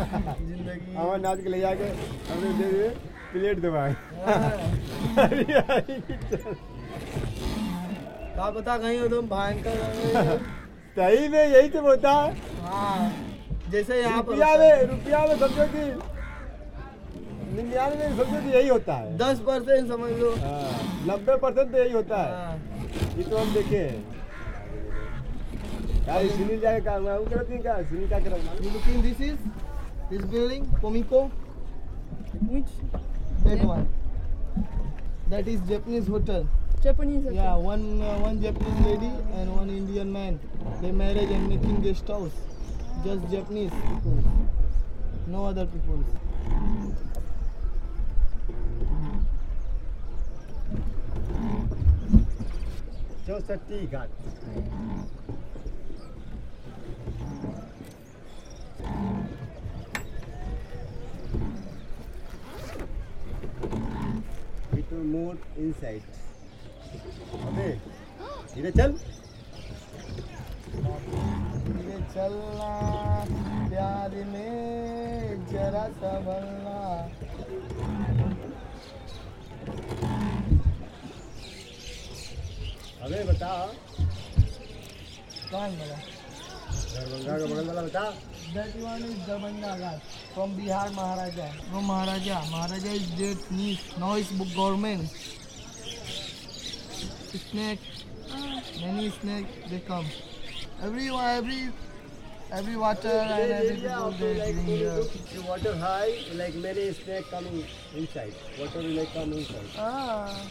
ज़िंदगी। 0.00 0.94
अमरनाथ 0.96 1.36
के 1.36 1.48
ले 1.48 1.60
जाके 1.60 1.84
हमने 2.30 2.52
दे 2.58 2.66
दिए 2.72 2.88
प्लेट 3.32 3.56
दबाए। 3.60 3.92
का 8.36 8.50
पता 8.50 8.76
कहीं 8.78 8.98
हो 9.00 9.08
तुम 9.08 9.26
भयंकर 9.28 9.76
सही 10.96 11.28
में 11.28 11.44
यही 11.46 11.68
तो 11.68 11.80
होता 11.82 12.12
है। 12.12 12.28
हाँ 12.62 13.12
जैसे 13.70 14.00
यहाँ 14.02 14.22
पर 14.22 14.32
रुपया 14.32 14.56
में 14.58 14.82
रुपया 14.86 15.18
में 15.26 15.36
समझो 15.38 15.64
कि 15.74 15.84
निन्यानवे 17.56 18.08
में 18.08 18.16
समझो 18.16 18.40
कि 18.40 18.50
यही 18.56 18.68
होता 18.68 18.94
है। 18.94 19.16
दस 19.18 19.40
परसेंट 19.46 19.88
समझ 19.88 20.10
लो। 20.18 20.30
हाँ, 20.36 20.70
नब्बे 21.08 21.36
परसेंट 21.36 21.72
तो 21.72 21.78
यही 21.78 21.92
होता 21.92 22.16
है। 22.16 22.30
हाँ। 22.34 22.54
ये 23.16 23.22
तो 23.22 23.36
हम 23.36 23.52
देखे 23.54 23.76
हैं। 23.76 23.98
यार 26.08 26.28
सुनील 26.28 26.60
जाके 26.60 26.80
काम 26.84 27.02
वो 27.04 27.24
करती 27.30 27.58
क्या 27.62 27.74
सुनील 27.82 28.08
क्या 28.08 28.18
कर 28.18 28.30
You 28.64 28.70
looking 28.70 28.98
This 30.10 30.22
building, 30.22 30.66
Pomiko, 30.82 31.30
Which? 32.48 32.64
That 33.44 33.58
yeah. 33.58 33.64
one. 33.64 33.88
That 35.28 35.46
is 35.46 35.60
Japanese 35.68 36.08
hotel. 36.08 36.48
Japanese 36.82 37.22
hotel. 37.22 37.36
Yeah, 37.36 37.54
one 37.54 38.02
uh, 38.02 38.18
one 38.18 38.42
Japanese 38.42 38.86
lady 38.86 39.12
and 39.34 39.54
one 39.54 39.70
Indian 39.70 40.12
man. 40.12 40.40
They 40.82 40.90
married 40.90 41.30
and 41.30 41.48
making 41.48 41.82
guest 41.82 42.08
house. 42.08 42.32
Just 43.04 43.30
Japanese 43.30 43.70
people. 43.70 44.24
No 45.28 45.44
other 45.44 45.66
people. 45.66 46.02
Just 53.28 53.50
a 53.50 53.58
tea 53.58 53.86
garden. 53.86 55.06
Will 64.92 65.06
move 65.14 65.38
inside. 65.62 66.04
अबे 67.48 67.68
धीरे 68.54 68.70
चल। 68.78 68.92
धीरे 71.66 71.98
चलना 72.14 72.72
प्यार 73.70 74.16
में 74.32 75.46
जरा 75.52 75.84
संभलना 76.00 76.80
अबे 83.04 83.20
बता। 83.30 83.52
कौन 85.50 85.70
बोला? 85.78 85.98
दरभंगा 86.94 87.38
का 87.38 87.44
बगल 87.46 87.66
वाला 87.66 87.82
बता। 87.82 88.04
Darbhanga 88.50 89.72
Ghat 89.80 90.19
from 90.34 90.54
Bihar 90.56 90.92
Maharaja. 90.94 91.48
No 91.72 91.80
Maharaja. 91.80 92.40
Maharaja 92.50 92.90
is 92.90 93.06
dead. 93.18 93.38
Now 93.98 94.14
it's 94.14 94.30
government. 94.54 95.08
Snake. 97.50 97.80
Many 98.80 99.10
snake 99.10 99.46
they 99.70 99.80
come. 99.80 100.06
Every 100.82 101.08
every 101.10 101.68
every 102.52 102.76
water 102.76 103.08
and 103.08 103.52
every 103.52 103.76
people 103.76 104.10
they 104.18 104.34
like 104.38 104.54
drink 104.54 104.68
here. 104.68 105.02
the 105.34 105.42
water 105.46 105.76
high, 105.76 106.12
like 106.34 106.54
many 106.54 106.92
snake 106.92 107.28
coming 107.30 107.64
inside. 107.94 108.34
Water 108.58 108.78
will 108.78 108.96
like 109.00 109.12
come 109.12 109.32
inside. 109.32 109.70
Ah. 109.76 110.50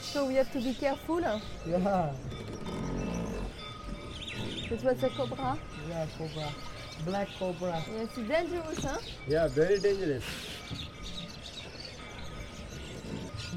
So 0.00 0.26
we 0.26 0.34
have 0.34 0.50
to 0.52 0.60
be 0.60 0.74
careful. 0.74 1.22
Huh? 1.22 1.38
Yeah, 1.66 2.12
This 4.70 4.82
was 4.82 5.02
a 5.02 5.08
cobra. 5.10 5.58
yeah, 5.88 6.06
cobra, 6.18 6.48
black 7.05 7.27
cobra. 7.39 7.83
Yes, 7.91 8.17
it's 8.17 8.27
dangerous, 8.27 8.83
huh? 8.83 8.97
Yeah, 9.27 9.47
very 9.47 9.79
dangerous. 9.79 10.23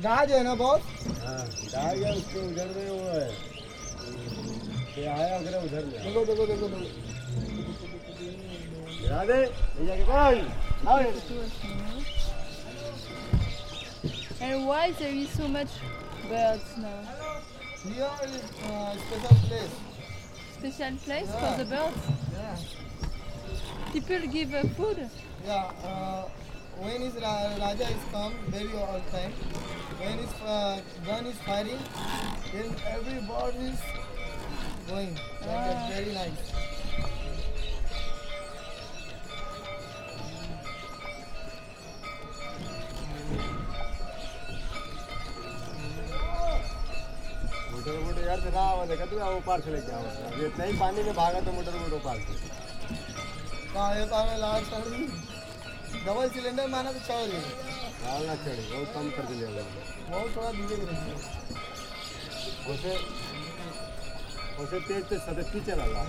गाज 0.03 0.31
है 0.33 0.43
ना 0.45 0.55
बहुत 0.59 0.81
हाँ, 1.23 1.45
गाय 1.73 1.99
है 2.05 2.13
उसके 2.17 2.39
उधर 2.49 2.69
में 2.77 2.89
वो 2.91 2.97
है 3.09 3.29
ये 4.99 5.05
आया 5.07 5.37
अगर 5.39 5.57
उधर 5.65 5.85
में 5.85 5.93
देखो 6.05 6.25
देखो 6.27 6.47
देखो 6.47 6.69
देखो 6.69 6.81
गिरा 9.03 9.25
दे 9.31 9.37
ले 9.37 9.87
जाके 9.87 10.05
कोई 10.11 10.41
आओ 10.89 10.99
And 14.43 14.67
why 14.67 14.91
there 14.99 15.15
is 15.15 15.31
so 15.31 15.47
much 15.47 15.71
birds 16.29 16.71
now? 16.79 16.99
Here 17.85 18.11
is 18.27 18.43
uh, 18.71 18.97
special 19.03 19.37
place. 19.47 19.77
Special 20.57 20.97
place 21.05 21.31
for 21.43 21.53
the 21.59 21.65
birds? 21.65 22.09
Yeah. 22.33 22.57
People 23.94 24.20
give 24.32 24.54
uh, 24.54 24.64
food? 24.78 25.10
Yeah, 25.46 25.72
uh, 25.84 26.24
when 26.80 27.02
his 27.02 27.16
Ra- 27.16 27.56
Raja 27.60 27.88
is 27.90 28.04
come, 28.12 28.34
very 28.50 28.74
all 28.74 29.02
time. 29.12 29.32
When 30.00 30.18
his 30.20 30.34
uh, 30.46 30.80
gun 31.06 31.26
is 31.26 31.38
firing, 31.40 31.80
then 32.54 32.76
every 32.88 33.20
bird 33.28 33.56
is 33.56 33.80
going. 34.88 35.14
Like 35.16 35.46
that, 35.46 35.76
Ah. 35.76 35.90
very 35.94 36.14
nice. 36.14 36.54
Motor 46.68 48.00
motor 48.06 48.28
यार 48.28 48.40
तेरा 48.46 48.62
आवाज़ 48.72 48.92
है 48.92 49.08
तू 49.10 49.18
वो 49.20 49.40
पार 49.48 49.62
से 49.68 49.72
लेके 49.72 49.92
आओ 49.98 50.40
ये 50.40 50.48
इतना 50.48 50.66
ही 50.66 50.78
पानी 50.80 51.04
में 51.04 51.14
भागा 51.16 51.42
तो 51.48 51.52
मोटर 51.60 51.78
मोटर 51.84 52.00
पार 52.06 52.20
से 52.28 52.47
लाल 53.78 54.64
डबल 56.06 56.30
सिलेंडर 56.36 56.68
माना 56.68 56.92
तो 56.92 57.00
गई 57.28 57.42
लाल 58.06 58.24
ना 58.28 58.36
चढ़े 58.36 58.64
बहुत 58.72 58.94
कम 58.94 59.10
कर 59.18 59.26
दिया 59.32 59.50
बहुत 60.10 60.30
थोड़ा 60.36 60.52
धीरे 60.52 60.78
धीरे 60.78 61.16
उसे 62.74 62.94
उसे 64.64 64.80
तेज 64.88 65.04
सदस्ती 65.26 65.60
चला 65.68 65.86
ला 65.86 66.04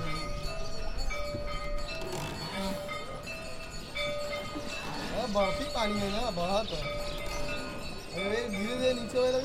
पानी 5.75 5.99
है 6.01 6.09
ना 6.13 6.31
बहुत 6.41 6.73
अरे 6.73 8.41
धीरे 8.49 8.77
धीरे 8.77 8.93
नीचे 8.95 9.19
वाला 9.19 9.39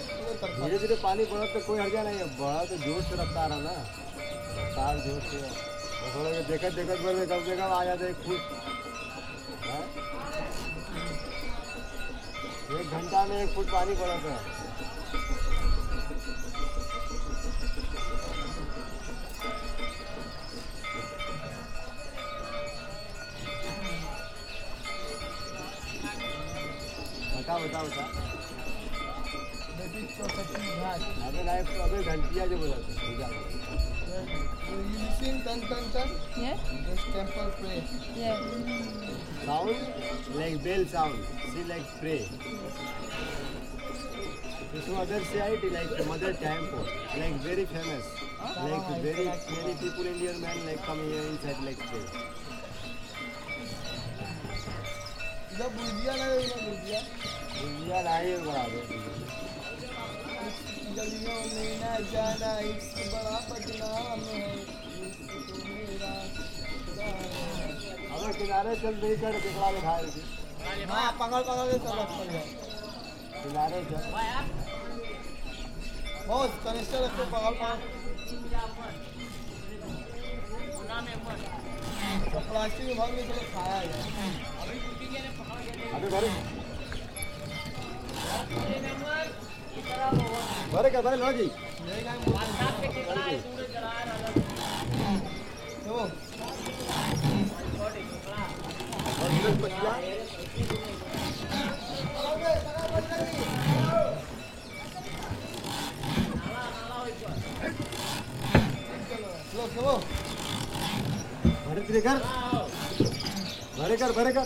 धीरे 0.56 0.78
धीरे 0.80 0.96
पानी 1.04 1.26
बढ़ा 1.34 1.46
तो 1.54 1.60
कोई 1.68 1.80
हर्जा 1.80 2.04
नहीं 2.04 2.18
है 2.18 2.28
बढ़ा 2.40 2.64
तो 2.72 2.78
ज़ोर 2.86 3.02
से 3.10 3.22
रफ्तार 3.24 3.52
है 3.52 3.62
ना। 3.64 3.76
रफ्तार 4.58 5.00
ज़ोर 5.08 5.22
से 5.32 5.38
थोड़ा 6.14 6.30
देखत 6.50 6.74
देखत 6.80 7.00
बोल 7.04 7.26
कम 7.32 7.44
से 7.46 7.56
कम 7.58 7.72
आ 7.74 7.84
जाते 7.86 8.10
एक 8.10 8.16
फुट? 8.26 8.42
एक 12.80 12.92
घंटा 13.00 13.26
में 13.30 13.38
एक 13.44 13.50
फुट 13.56 13.72
पानी 13.72 13.96
पड़ा 14.02 14.18
था 14.26 14.38
बता 26.24 27.58
बता 27.64 27.84
बता 27.84 28.06
That 29.78 29.96
is 30.00 30.12
Chowsatri 30.18 30.62
Ghat. 30.80 31.02
अबे, 31.28 31.44
लाइफ 31.46 31.68
तो 31.74 31.82
अबे 31.84 32.04
घंटिया 32.04 32.46
जो 32.48 32.58
बोला 32.58 32.78
था 32.78 33.93
You 34.14 34.78
listen, 35.00 35.42
tan 35.44 35.60
tan 35.62 35.84
tan. 35.94 36.10
Yeah? 36.38 36.58
This 36.88 37.04
temple 37.14 37.52
pray. 37.60 37.84
Yeah. 38.16 38.40
sound 39.46 39.76
like 40.36 40.64
bell 40.64 40.86
sound 40.86 41.20
she 41.52 41.64
like 41.70 41.88
pray 42.00 42.20
this 44.74 44.88
other 45.02 45.20
side 45.32 45.64
like 45.76 46.08
mother 46.08 46.34
temple 46.34 46.86
like 47.22 47.36
very 47.48 47.66
famous 47.66 48.06
like 48.68 48.88
very 49.08 49.26
many 49.26 49.74
people 49.82 50.06
indian 50.14 50.40
man 50.46 50.66
like 50.66 50.82
come 50.86 51.02
here 51.10 51.28
inside 51.34 51.60
like 51.70 51.84
pray 51.90 52.06
इधर 55.54 55.68
बुर्जिया 55.74 56.14
ना 56.20 56.28
इधर 56.44 56.62
बुर्जिया 56.68 57.00
India 57.64 58.02
लाए 58.06 58.38
बड़ा 58.46 58.64
दे 58.70 58.80
गलियों 60.96 61.38
में 61.54 61.72
ना 61.80 61.94
जाना 62.10 62.52
इश्क 62.70 62.98
बड़ा 63.14 63.38
बदनाम 63.50 64.20
है। 64.26 64.42
तो 66.88 68.20
है। 68.20 68.34
किनारे 68.34 68.74
चल 68.76 68.94
नहीं 68.96 69.16
कर 69.22 69.34
दिखला 69.44 69.70
खाए 69.80 70.06
थी 70.14 70.22
हाँ। 70.90 71.10
पकड़ 71.20 71.42
पकड़ 71.48 71.68
के 71.72 71.78
सब 71.86 71.96
रख 72.00 72.12
गया 72.30 72.44
किनारे 73.44 73.80
चल। 73.90 74.04
बहुत 76.28 76.52
कनिस्टर 76.66 77.00
रखो 77.04 77.24
पकड़ 77.32 77.56
पकड़ 77.62 77.78
तो 82.24 82.40
प्लास्टिक 82.40 82.88
भर 82.98 83.10
में 83.12 83.24
चलो 83.28 83.44
खाया 83.54 83.78
है। 83.80 83.86
अबे 85.96 86.08
भरे। 86.10 86.32
भरे 90.74 90.90
क्या 90.90 91.02
भरे 91.02 91.18
लो 91.18 91.26
भरे 111.68 112.02
कर 112.02 112.18
भरे 113.78 113.98
कर 113.98 114.12
भरे 114.12 114.32
कर 114.34 114.46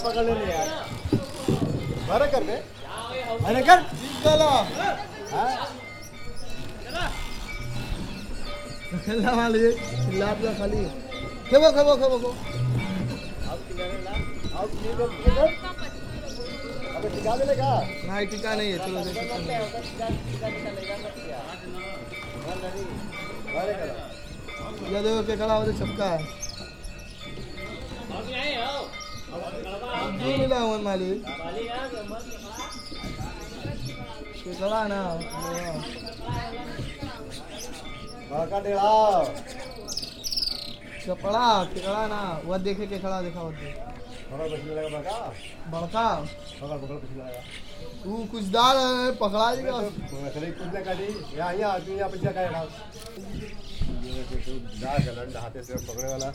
पकड़ 0.00 0.24
ले 0.24 0.52
यार 0.52 0.91
भरे 2.08 2.26
कर 2.32 2.42
बे 2.48 2.56
भरे 3.44 3.62
कर 3.68 3.82
चलो। 4.24 4.48
हाँ? 5.32 5.50
खेलना 9.04 9.32
वाली 9.36 9.60
चिल्ला 9.72 10.32
दिया 10.40 10.52
खाली 10.58 10.80
खेबो 11.50 11.68
खेबो 11.76 11.92
खेबो 12.00 12.16
खेबो। 12.22 12.30
अब 13.52 14.68
ये 14.84 14.90
ये 17.02 17.08
टिका 17.14 17.32
दे 17.36 17.44
लेगा 17.44 17.70
नहीं 18.08 18.26
टिका 18.32 18.50
नहीं 18.54 18.70
है 18.72 18.78
चलो 18.78 18.98
देखो 19.06 19.22
ये 24.92 25.02
देखो 25.02 25.22
के 25.26 25.36
खड़ा 25.36 25.54
होते 25.54 25.72
छक्का 25.78 26.06
है। 26.10 26.20
क्यों 29.32 30.36
मिला 30.38 30.58
वन 30.64 30.80
मालिक 30.84 31.24
के 34.42 34.52
खड़ा 34.54 34.80
ना 34.88 35.00
बड़का 38.30 38.58
डेढ़ा 38.60 38.92
चपड़ा 41.04 41.46
खड़ा 41.64 42.02
ना 42.06 42.20
वो 42.44 42.58
देखे 42.58 42.86
के 42.86 42.98
खड़ा, 42.98 43.20
देखा 43.22 43.40
होते 43.40 43.64
बड़का। 45.72 46.06
तू 48.04 48.10
कुछ 48.32 48.44
डाल, 48.52 48.76
पकड़ा 49.20 49.54
देगा 49.54 49.72
कुछ 49.80 50.68
ना 50.74 50.80
काटी 50.80 51.08
यहाँ 51.36 51.52
यहाँ 51.54 51.80
तू 51.80 51.90
यहाँ 51.92 52.08
पैसा 52.10 52.30
का। 52.32 52.40
हाथे 55.40 55.62
से 55.62 55.74
पकड़े 55.86 56.08
वाला 56.08 56.28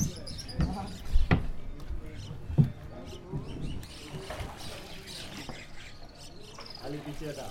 खाली 6.87 6.97
पीछे 7.05 7.25
हटा 7.27 7.47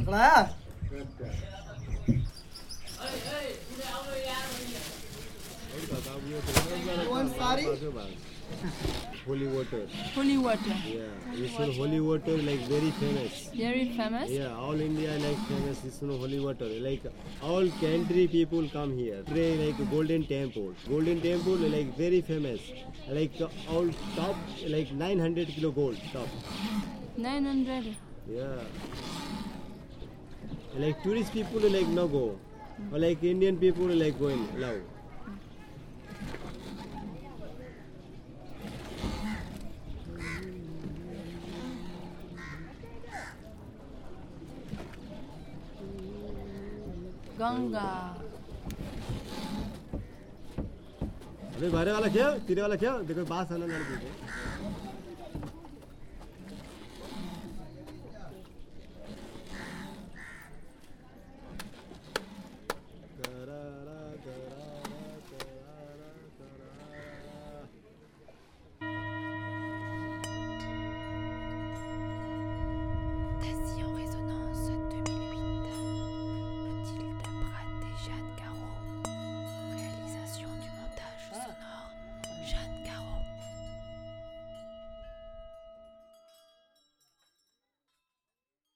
पकड़ाया 0.00 0.36
वन 7.10 7.28
सारी 7.38 7.64
Holy 9.26 9.46
water. 9.46 9.86
Holy 10.14 10.38
water. 10.38 10.74
Yeah, 10.86 11.58
one 11.58 11.72
holy 11.72 12.00
water 12.00 12.36
like 12.38 12.60
very 12.68 12.90
famous. 12.92 13.50
Very 13.54 13.90
famous. 13.96 14.30
Yeah, 14.30 14.56
all 14.56 14.80
India 14.80 15.12
like 15.18 15.38
famous. 15.48 16.00
One 16.00 16.18
holy 16.18 16.40
water. 16.40 16.64
Like 16.64 17.02
all 17.42 17.68
country 17.82 18.26
people 18.28 18.68
come 18.72 18.96
here. 18.96 19.22
Pray 19.26 19.56
like 19.56 19.90
Golden 19.90 20.26
Temple. 20.26 20.74
Golden 20.88 21.20
Temple 21.20 21.56
like 21.76 21.96
very 21.96 22.20
famous. 22.22 22.60
Like 23.08 23.32
all 23.68 23.88
top 24.16 24.36
like 24.66 24.92
900 24.92 25.48
kilo 25.48 25.70
gold 25.70 25.98
top. 26.12 26.28
900. 27.16 27.94
Yeah. 28.28 28.46
Like 30.76 31.02
tourist 31.02 31.32
people 31.32 31.60
like 31.60 31.86
no 31.88 32.08
go. 32.08 32.38
Or 32.90 32.98
like 32.98 33.22
Indian 33.22 33.58
people 33.58 33.84
like 33.84 34.18
going 34.18 34.48
love. 34.58 34.80
Ganga. 47.40 47.90
अरे 51.56 51.68
बारे 51.70 51.92
वाला 51.92 52.08
क्या? 52.16 52.28
तेरे 52.48 52.60
वाला 52.62 52.76
क्या? 52.82 52.92
देखो 53.08 53.24
बास 53.32 53.52
आना 53.52 53.66
लड़की 53.66 53.96